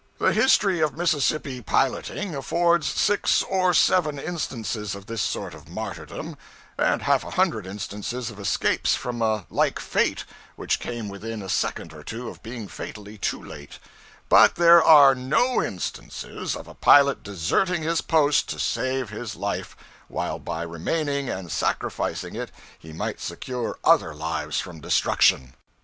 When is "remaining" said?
20.63-21.29